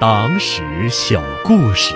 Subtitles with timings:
[0.00, 1.92] 党史小故事：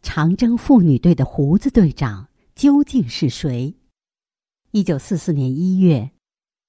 [0.00, 3.74] 长征妇女队的胡子队长究竟是谁？
[4.70, 6.12] 一九四四年一月，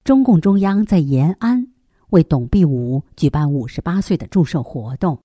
[0.02, 1.68] 中共中央在延安
[2.08, 5.22] 为董必武举办五十八岁的祝寿活动。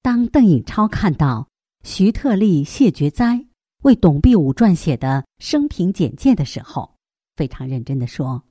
[0.00, 1.48] 当邓颖超看到
[1.82, 3.44] 徐特立、谢觉哉
[3.82, 6.94] 为董必武撰写的生平简介的时候，
[7.34, 8.44] 非常认真的说：“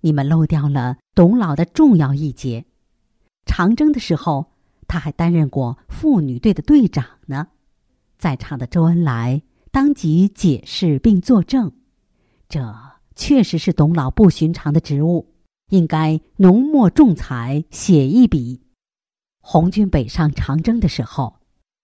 [0.00, 2.64] 你们漏掉了董老的重要一节。
[3.44, 4.52] 长征的时候，
[4.88, 7.48] 他还担任过妇女队的队长呢。”
[8.18, 11.72] 在场的周恩来当即解释并作证
[12.48, 12.74] ：“这
[13.14, 15.34] 确实是董老不寻常的职务，
[15.70, 18.62] 应该浓墨重彩写一笔。”
[19.40, 21.36] 红军北上长征的时候，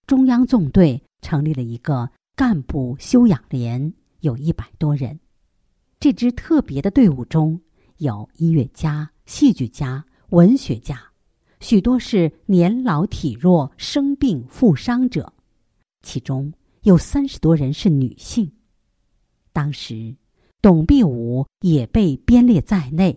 [0.07, 5.21] 中央纵队成立了一个干部修养连，有一百多人。
[6.01, 7.61] 这支特别的队伍中
[8.03, 11.01] 有音乐家、戏剧家、文学家，
[11.61, 15.33] 许多是年老体弱、生病负伤者，
[16.03, 18.51] 其中有三十多人是女性。
[19.53, 20.17] 当时，
[20.61, 23.17] 董必武也被编列在内，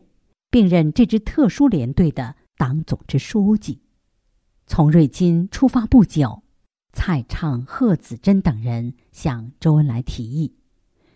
[0.52, 3.82] 并任这支特殊连队的党总支书记。
[4.68, 6.44] 从瑞金出发不久，
[6.94, 10.54] 蔡畅、贺子珍等人向周恩来提议：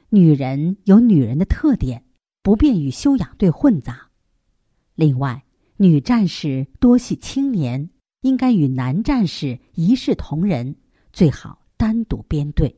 [0.09, 2.03] 女人有女人的特点，
[2.41, 4.09] 不便与修养队混杂。
[4.95, 5.43] 另外，
[5.77, 7.89] 女战士多系青年，
[8.21, 10.75] 应该与男战士一视同仁，
[11.13, 12.75] 最好单独编队。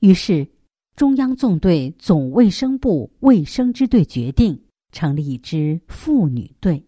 [0.00, 0.48] 于是，
[0.96, 4.60] 中央纵队总卫生部卫生支队决定
[4.92, 6.84] 成立一支妇女队。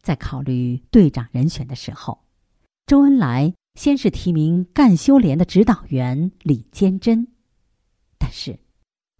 [0.00, 2.18] 在考虑队长人选的时候，
[2.86, 7.28] 周恩来先是提名干休连的指导员李坚贞，
[8.18, 8.58] 但是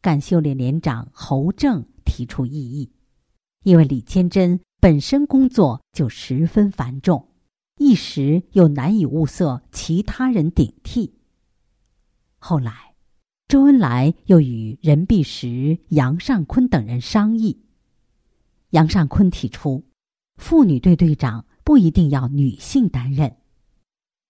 [0.03, 2.91] 干休连连长侯正提出异议，
[3.63, 7.29] 因为李坚贞本身工作就十分繁重，
[7.79, 11.15] 一时又难以物色其他人顶替。
[12.39, 12.95] 后来，
[13.47, 17.63] 周恩来又与任弼时、杨尚昆等人商议，
[18.71, 19.85] 杨尚昆提出。
[20.37, 23.37] 妇女队队长不一定要女性担任。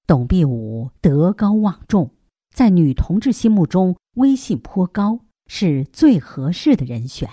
[0.07, 2.11] 董必武德高望重，
[2.53, 7.29] 在女同志心目中威信颇高，是最合适的人选。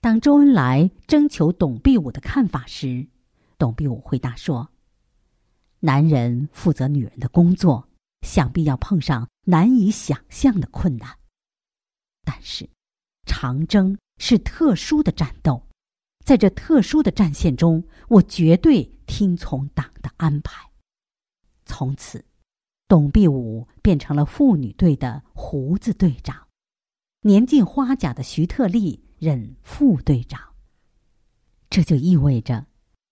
[0.00, 3.06] 当周恩来征求董必武的看法时，
[3.58, 4.70] 董必武回答说
[5.80, 7.88] ：“男人负责女人的工作，
[8.22, 11.18] 想必要碰上难以想象的困难。
[12.22, 12.68] 但是，
[13.26, 15.66] 长征是特殊的战斗。”
[16.22, 20.70] 在这特殊的战线中，我绝对听从党的安排。
[21.64, 22.24] 从此，
[22.86, 26.46] 董必武变成了妇女队的胡子队长，
[27.22, 30.40] 年近花甲的徐特立任副队长。
[31.68, 32.64] 这就意味着，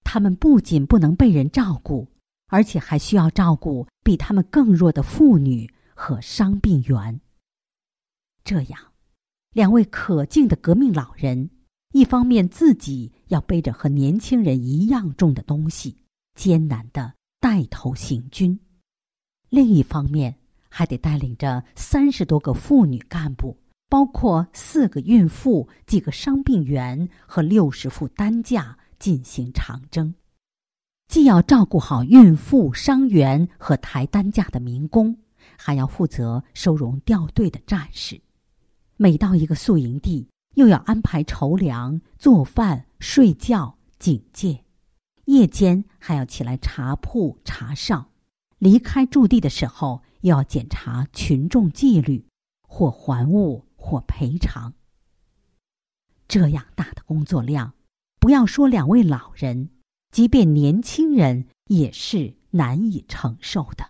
[0.02, 2.08] 他们不仅不能被人照顾，
[2.46, 7.20] 而且还需要照顾比他们更弱的妇女和伤病员。
[8.42, 8.80] 这样，
[9.52, 11.50] 两位可敬的革命老人。
[11.92, 15.96] 一方面自己要背着和年轻人一样重的东西，
[16.34, 18.58] 艰难的带头行军；
[19.50, 20.34] 另一方面
[20.70, 23.56] 还得带领着三十多个妇女干部，
[23.88, 30.14] 包括四个孕妇、几个伤病员和六十副担架进行长征，
[31.08, 35.18] 既要照顾好孕妇、伤员和抬担架的民工，
[35.56, 38.20] 还要负责收容掉队的战士。
[38.96, 40.28] 每到一个宿营地。
[40.54, 44.64] 又要安排筹粮、做饭、睡觉、警戒，
[45.26, 48.10] 夜间还要起来查铺、查哨。
[48.58, 52.26] 离开驻地的时候，又要检查群众纪律，
[52.66, 54.74] 或还物，或赔偿。
[56.28, 57.72] 这样大的工作量，
[58.20, 59.70] 不要说两位老人，
[60.10, 63.88] 即便年轻人也是难以承受的。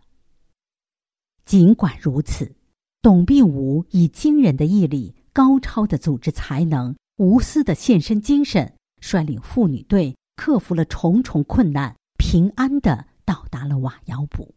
[1.44, 2.54] 尽管如此，
[3.02, 5.16] 董必武以惊人的毅力。
[5.32, 14.48] 高超的组织才能，无私的献身精神，率领妇女队克服了重重困难，平安的到达了瓦窑堡。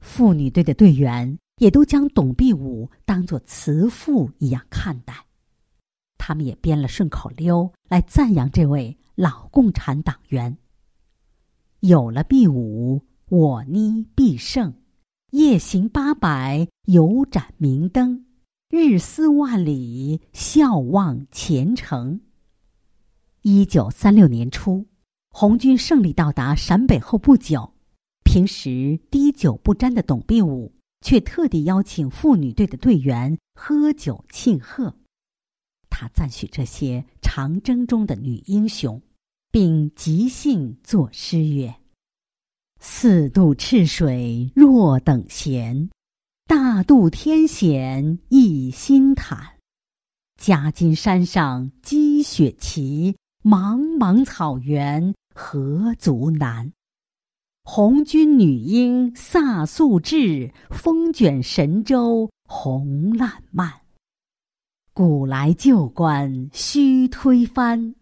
[0.00, 5.26] 妇女队的队员也都将董必武当作慈父一样看待，
[6.18, 10.58] 他们也编了顺口溜来赞扬这位老共产党员。
[11.80, 14.74] 有了必武，我呢必胜，
[15.30, 18.26] 夜行八百，有盏明灯。
[18.68, 22.20] 日思万里，笑望前程。
[23.42, 24.86] 一九三六年初，
[25.30, 27.72] 红军胜利到达陕北后不久，
[28.24, 34.96] 平时滴酒不沾的董必武却特地邀请妇女队的队员喝酒庆贺。
[35.88, 39.00] 他赞许这些长征中的女英雄，
[39.50, 41.74] 并即兴作诗曰
[42.80, 45.88] ：“四渡赤水若等闲，
[46.46, 49.54] 大渡天险一心坦。
[50.38, 56.70] 夹金山上积雪齐，茫茫草原何足难。
[57.68, 63.68] 红军女英飒素质，风卷神州红烂漫。
[64.94, 67.96] 古来旧观须推翻，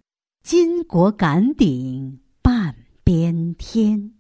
[0.47, 4.13] 巾帼敢顶半边天。